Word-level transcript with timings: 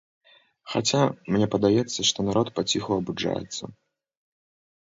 Хаця, 0.71 1.01
мне 1.35 1.49
падаецца, 1.55 1.99
што 2.13 2.19
народ 2.31 2.47
паціху 2.61 2.91
абуджаецца. 2.99 3.63